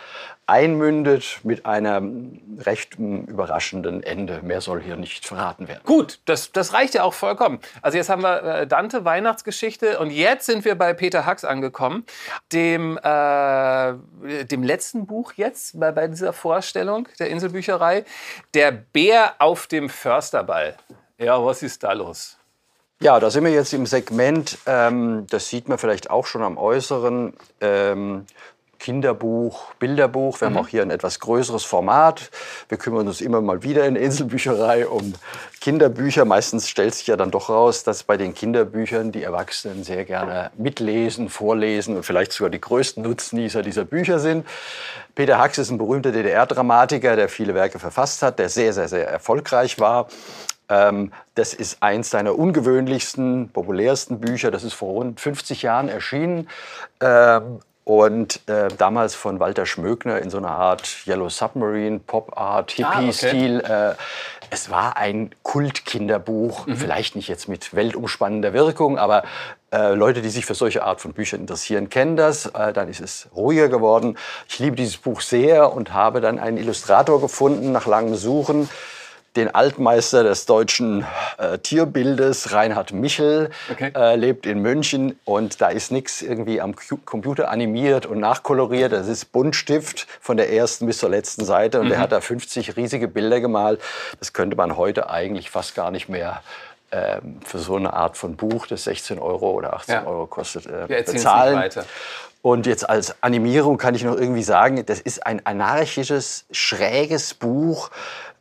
einmündet 0.47 1.39
mit 1.43 1.65
einem 1.65 2.39
recht 2.59 2.97
überraschenden 2.97 4.01
Ende. 4.03 4.41
Mehr 4.41 4.61
soll 4.61 4.81
hier 4.81 4.95
nicht 4.95 5.25
verraten 5.25 5.67
werden. 5.67 5.81
Gut, 5.85 6.19
das, 6.25 6.51
das 6.51 6.73
reicht 6.73 6.95
ja 6.95 7.03
auch 7.03 7.13
vollkommen. 7.13 7.59
Also 7.81 7.97
jetzt 7.97 8.09
haben 8.09 8.23
wir 8.23 8.43
äh, 8.43 8.67
Dante 8.67 9.05
Weihnachtsgeschichte 9.05 9.99
und 9.99 10.11
jetzt 10.11 10.45
sind 10.47 10.65
wir 10.65 10.75
bei 10.75 10.93
Peter 10.93 11.25
Hacks 11.25 11.45
angekommen, 11.45 12.05
dem, 12.51 12.97
äh, 12.97 13.93
dem 14.45 14.63
letzten 14.63 15.05
Buch 15.05 15.33
jetzt 15.35 15.79
bei, 15.79 15.91
bei 15.91 16.07
dieser 16.07 16.33
Vorstellung 16.33 17.07
der 17.19 17.29
Inselbücherei, 17.29 18.05
Der 18.53 18.71
Bär 18.71 19.35
auf 19.39 19.67
dem 19.67 19.89
Försterball. 19.89 20.75
Ja, 21.17 21.43
was 21.43 21.63
ist 21.63 21.83
da 21.83 21.93
los? 21.93 22.37
Ja, 22.99 23.19
da 23.19 23.29
sind 23.29 23.43
wir 23.43 23.51
jetzt 23.51 23.73
im 23.73 23.85
Segment, 23.85 24.57
ähm, 24.65 25.27
das 25.29 25.49
sieht 25.49 25.67
man 25.67 25.77
vielleicht 25.77 26.09
auch 26.09 26.25
schon 26.25 26.43
am 26.43 26.57
Äußeren, 26.57 27.33
ähm, 27.59 28.25
Kinderbuch, 28.79 29.73
Bilderbuch. 29.79 30.39
Wir 30.39 30.49
mhm. 30.49 30.55
haben 30.55 30.63
auch 30.63 30.67
hier 30.67 30.81
ein 30.81 30.91
etwas 30.91 31.19
größeres 31.19 31.63
Format. 31.63 32.29
Wir 32.69 32.77
kümmern 32.77 33.07
uns 33.07 33.19
immer 33.19 33.41
mal 33.41 33.63
wieder 33.63 33.85
in 33.85 33.95
der 33.95 34.03
Inselbücherei 34.03 34.87
um 34.87 35.13
Kinderbücher. 35.59 36.23
Meistens 36.25 36.69
stellt 36.69 36.93
sich 36.93 37.07
ja 37.07 37.17
dann 37.17 37.31
doch 37.31 37.49
raus, 37.49 37.83
dass 37.83 38.03
bei 38.03 38.15
den 38.17 38.33
Kinderbüchern 38.33 39.11
die 39.11 39.23
Erwachsenen 39.23 39.83
sehr 39.83 40.05
gerne 40.05 40.51
mitlesen, 40.57 41.29
vorlesen 41.29 41.95
und 41.97 42.03
vielleicht 42.03 42.31
sogar 42.31 42.51
die 42.51 42.61
größten 42.61 43.01
Nutznießer 43.03 43.63
dieser 43.63 43.85
Bücher 43.85 44.19
sind. 44.19 44.45
Peter 45.15 45.39
Hacks 45.39 45.57
ist 45.57 45.71
ein 45.71 45.77
berühmter 45.77 46.11
DDR-Dramatiker, 46.11 47.15
der 47.15 47.29
viele 47.29 47.55
Werke 47.55 47.79
verfasst 47.79 48.21
hat, 48.21 48.37
der 48.37 48.49
sehr, 48.49 48.73
sehr, 48.73 48.87
sehr 48.87 49.07
erfolgreich 49.09 49.79
war. 49.79 50.07
Ähm, 50.69 51.11
das 51.35 51.53
ist 51.53 51.81
eins 51.81 52.09
seiner 52.09 52.37
ungewöhnlichsten, 52.37 53.49
populärsten 53.49 54.19
Bücher. 54.19 54.51
Das 54.51 54.63
ist 54.63 54.73
vor 54.73 54.93
rund 54.93 55.19
50 55.19 55.61
Jahren 55.61 55.89
erschienen. 55.89 56.49
Ähm, 57.01 57.59
und 57.83 58.41
äh, 58.49 58.69
damals 58.75 59.13
von 59.13 59.39
Walter 59.39 59.67
Schmögner 59.67 60.19
in 60.19 60.31
so 60.31 60.39
einer 60.39 60.49
Art 60.49 61.05
Yellow 61.05 61.29
Submarine, 61.29 61.99
Pop 61.99 62.35
Art, 62.35 62.71
Hippie-Stil. 62.71 63.61
Ah, 63.63 63.67
okay. 63.67 63.91
äh, 63.91 63.95
es 64.49 64.71
war 64.71 64.97
ein 64.97 65.29
Kultkinderbuch, 65.43 66.65
mhm. 66.65 66.77
vielleicht 66.77 67.15
nicht 67.15 67.27
jetzt 67.27 67.47
mit 67.47 67.75
weltumspannender 67.75 68.53
Wirkung, 68.53 68.97
aber 68.97 69.23
äh, 69.71 69.93
Leute, 69.93 70.23
die 70.23 70.29
sich 70.29 70.47
für 70.47 70.55
solche 70.55 70.83
Art 70.83 70.99
von 70.99 71.13
Büchern 71.13 71.41
interessieren, 71.41 71.89
kennen 71.89 72.15
das. 72.15 72.51
Dann 72.53 72.89
ist 72.89 73.01
es 73.01 73.27
ruhiger 73.35 73.69
geworden. 73.69 74.17
Ich 74.47 74.57
liebe 74.57 74.75
dieses 74.75 74.97
Buch 74.97 75.21
sehr 75.21 75.73
und 75.73 75.93
habe 75.93 76.21
dann 76.21 76.39
einen 76.39 76.57
Illustrator 76.57 77.21
gefunden 77.21 77.71
nach 77.71 77.85
langem 77.85 78.15
Suchen 78.15 78.69
den 79.35 79.53
Altmeister 79.53 80.23
des 80.23 80.45
deutschen 80.45 81.05
äh, 81.37 81.57
Tierbildes, 81.57 82.53
Reinhard 82.53 82.93
Michel, 82.93 83.49
okay. 83.71 83.91
äh, 83.95 84.15
lebt 84.15 84.45
in 84.45 84.61
München 84.61 85.19
und 85.25 85.61
da 85.61 85.69
ist 85.69 85.91
nichts 85.91 86.21
irgendwie 86.21 86.61
am 86.61 86.75
Computer 87.05 87.49
animiert 87.49 88.05
und 88.05 88.19
nachkoloriert. 88.19 88.91
Das 88.91 89.07
ist 89.07 89.31
Buntstift 89.31 90.07
von 90.21 90.37
der 90.37 90.51
ersten 90.51 90.85
bis 90.85 90.99
zur 90.99 91.09
letzten 91.09 91.43
Seite 91.45 91.79
und 91.79 91.87
mhm. 91.87 91.93
er 91.93 91.99
hat 91.99 92.11
da 92.11 92.21
50 92.21 92.77
riesige 92.77 93.07
Bilder 93.07 93.41
gemalt. 93.41 93.81
Das 94.19 94.33
könnte 94.33 94.55
man 94.55 94.77
heute 94.77 95.09
eigentlich 95.09 95.49
fast 95.49 95.75
gar 95.75 95.91
nicht 95.91 96.07
mehr 96.07 96.41
ähm, 96.91 97.39
für 97.43 97.59
so 97.59 97.75
eine 97.75 97.93
Art 97.93 98.15
von 98.15 98.37
Buch, 98.37 98.67
das 98.67 98.85
16 98.85 99.19
Euro 99.19 99.51
oder 99.51 99.73
18 99.73 99.95
ja. 99.95 100.05
Euro 100.05 100.27
kostet, 100.27 100.65
äh, 100.67 100.87
bezahlen. 100.87 101.57
Weiter. 101.57 101.85
Und 102.41 102.67
jetzt 102.67 102.87
als 102.87 103.23
Animierung 103.23 103.77
kann 103.77 103.95
ich 103.95 104.03
noch 104.03 104.15
irgendwie 104.15 104.43
sagen, 104.43 104.85
das 104.85 104.99
ist 104.99 105.25
ein 105.25 105.43
anarchisches, 105.47 106.45
schräges 106.51 107.33
Buch, 107.33 107.89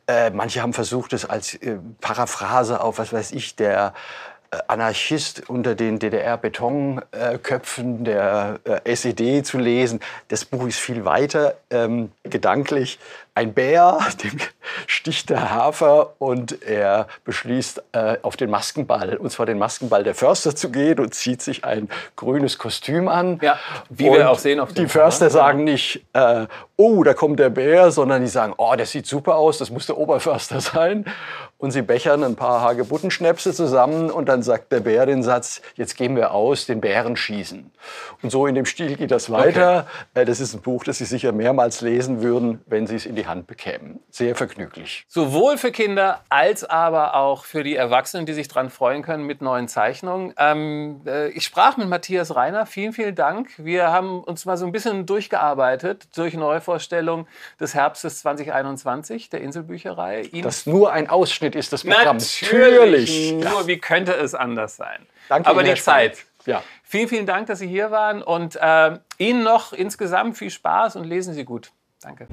äh, 0.07 0.29
manche 0.29 0.61
haben 0.61 0.73
versucht, 0.73 1.13
es 1.13 1.25
als 1.25 1.55
äh, 1.55 1.77
Paraphrase 2.01 2.81
auf, 2.81 2.99
was 2.99 3.11
weiß 3.11 3.31
ich, 3.31 3.55
der 3.55 3.93
Anarchist 4.67 5.49
unter 5.49 5.75
den 5.75 5.99
DDR-Betonköpfen 5.99 8.03
der 8.03 8.59
äh, 8.63 8.95
SED 8.95 9.45
zu 9.45 9.57
lesen. 9.57 9.99
Das 10.27 10.45
Buch 10.45 10.67
ist 10.67 10.79
viel 10.79 11.05
weiter 11.05 11.55
ähm, 11.69 12.11
gedanklich 12.23 12.99
ein 13.35 13.53
Bär, 13.53 13.99
dem 14.23 14.37
sticht 14.87 15.29
der 15.29 15.51
Hafer 15.51 16.13
und 16.19 16.63
er 16.63 17.07
beschließt, 17.25 17.83
äh, 17.91 18.17
auf 18.21 18.37
den 18.37 18.49
Maskenball, 18.49 19.17
und 19.17 19.29
zwar 19.29 19.45
den 19.45 19.59
Maskenball 19.59 20.03
der 20.03 20.15
Förster 20.15 20.55
zu 20.55 20.71
gehen 20.71 20.99
und 20.99 21.13
zieht 21.13 21.41
sich 21.41 21.65
ein 21.65 21.89
grünes 22.15 22.57
Kostüm 22.57 23.09
an. 23.09 23.39
Ja, 23.41 23.59
wie 23.89 24.09
und 24.09 24.17
wir 24.17 24.31
auch 24.31 24.39
sehen 24.39 24.59
auf 24.59 24.73
dem 24.73 24.85
Die 24.85 24.89
Förster 24.89 25.27
Cover. 25.27 25.37
sagen 25.37 25.65
nicht, 25.65 26.05
äh, 26.13 26.47
oh, 26.77 27.03
da 27.03 27.13
kommt 27.13 27.39
der 27.39 27.49
Bär, 27.49 27.91
sondern 27.91 28.21
die 28.21 28.29
sagen, 28.29 28.53
oh, 28.57 28.73
der 28.75 28.85
sieht 28.85 29.05
super 29.05 29.35
aus, 29.35 29.57
das 29.57 29.69
muss 29.69 29.85
der 29.85 29.97
Oberförster 29.97 30.61
sein. 30.61 31.05
Und 31.65 31.71
sie 31.71 31.81
bechern 31.81 32.23
ein 32.23 32.35
paar 32.35 32.61
Hagebuttenschnäpse 32.61 33.51
zusammen 33.51 34.11
und 34.11 34.29
dann 34.29 34.43
sagt 34.43 34.71
der 34.71 34.81
Bär 34.81 35.07
den 35.07 35.23
Satz, 35.23 35.63
jetzt 35.73 35.97
gehen 35.97 36.15
wir 36.15 36.29
aus, 36.29 36.67
den 36.67 36.79
Bären 36.79 37.15
schießen. 37.15 37.71
Und 38.21 38.29
so 38.29 38.45
in 38.45 38.53
dem 38.53 38.65
Stil 38.65 38.95
geht 38.95 39.09
das 39.09 39.31
weiter. 39.31 39.87
Okay. 40.13 40.21
Äh, 40.21 40.25
das 40.25 40.39
ist 40.39 40.53
ein 40.53 40.61
Buch, 40.61 40.83
das 40.83 40.99
Sie 40.99 41.05
sicher 41.05 41.31
mehrmals 41.31 41.81
lesen 41.81 42.21
würden, 42.21 42.61
wenn 42.67 42.85
Sie 42.85 42.95
es 42.95 43.07
in 43.07 43.15
die 43.15 43.25
Hand 43.25 43.47
bekämen. 43.47 43.99
Sehr 44.11 44.35
vergnüglich. 44.35 45.05
Sowohl 45.07 45.57
für 45.57 45.71
Kinder 45.71 46.21
als 46.29 46.63
aber 46.63 47.15
auch 47.15 47.45
für 47.45 47.63
die 47.63 47.75
Erwachsenen, 47.75 48.27
die 48.27 48.33
sich 48.33 48.47
daran 48.47 48.69
freuen 48.69 49.01
können 49.01 49.23
mit 49.23 49.41
neuen 49.41 49.67
Zeichnungen. 49.67 50.35
Ähm, 50.37 51.01
äh, 51.07 51.29
ich 51.29 51.45
sprach 51.45 51.77
mit 51.77 51.89
Matthias 51.89 52.35
Reiner. 52.35 52.67
Vielen, 52.67 52.93
vielen 52.93 53.15
Dank. 53.15 53.49
Wir 53.57 53.91
haben 53.91 54.23
uns 54.23 54.45
mal 54.45 54.57
so 54.57 54.67
ein 54.67 54.71
bisschen 54.71 55.07
durchgearbeitet 55.07 56.15
durch 56.15 56.35
Neuvorstellung 56.35 57.25
des 57.59 57.73
Herbstes 57.73 58.19
2021 58.19 59.31
der 59.31 59.41
Inselbücherei. 59.41 60.21
Ihnen 60.31 60.43
das 60.43 60.67
nur 60.67 60.93
ein 60.93 61.09
Ausschnitt 61.09 61.54
ist, 61.55 61.73
das 61.73 61.83
Programm. 61.83 62.17
Natürlich. 62.17 63.31
Natürlich. 63.31 63.33
Nur, 63.33 63.67
wie 63.67 63.77
könnte 63.77 64.13
es 64.13 64.35
anders 64.35 64.75
sein? 64.75 65.05
Danke 65.29 65.49
aber 65.49 65.61
Ihnen, 65.61 65.75
die 65.75 65.81
Zeit. 65.81 66.25
Ja. 66.45 66.63
Vielen, 66.83 67.07
vielen 67.07 67.25
Dank, 67.25 67.47
dass 67.47 67.59
Sie 67.59 67.67
hier 67.67 67.89
waren 67.91 68.21
und 68.21 68.55
äh, 68.61 68.99
Ihnen 69.17 69.43
noch 69.43 69.73
insgesamt 69.73 70.37
viel 70.37 70.51
Spaß 70.51 70.95
und 70.95 71.05
lesen 71.05 71.33
Sie 71.33 71.43
gut. 71.43 71.71
Danke. 72.01 72.27